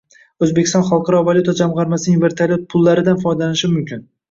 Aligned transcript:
Oʻzbekiston 0.45 0.85
Xalqaro 0.87 1.19
valyuta 1.27 1.55
jamgʻarmasining 1.61 2.25
“vertolyot 2.25 2.67
pullari”dan 2.75 3.23
foydalanishi 3.27 3.73
mumkin. 3.79 4.07